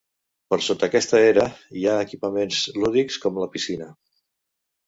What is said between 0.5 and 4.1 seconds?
Per sota aquesta era, hi ha equipaments lúdics com la piscina.